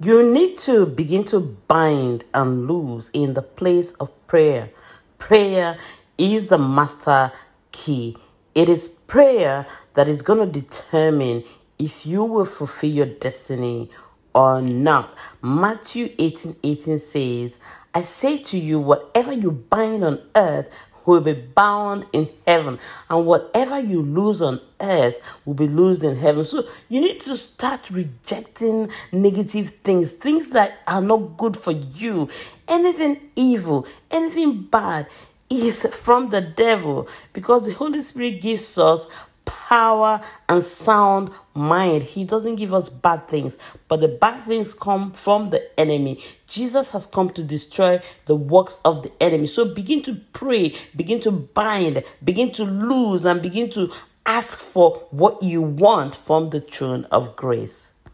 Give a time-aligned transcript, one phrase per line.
[0.00, 4.70] You need to begin to bind and loose in the place of prayer.
[5.18, 5.78] Prayer
[6.18, 7.30] is the master
[7.70, 8.16] key.
[8.56, 11.44] It is prayer that is going to determine
[11.78, 13.88] if you will fulfill your destiny
[14.34, 15.16] or not.
[15.42, 17.60] Matthew 18 18 says,
[17.94, 20.68] I say to you, whatever you bind on earth
[21.06, 22.78] will be bound in heaven,
[23.10, 26.44] and whatever you lose on earth will be lost in heaven.
[26.44, 32.28] So you need to start rejecting negative things, things that are not good for you,
[32.68, 35.06] anything evil, anything bad
[35.50, 39.06] is from the devil because the Holy Spirit gives us
[39.74, 42.04] power and sound mind.
[42.04, 46.22] He doesn't give us bad things, but the bad things come from the enemy.
[46.46, 49.48] Jesus has come to destroy the works of the enemy.
[49.48, 53.92] So begin to pray, begin to bind, begin to lose, and begin to
[54.24, 57.90] ask for what you want from the throne of grace.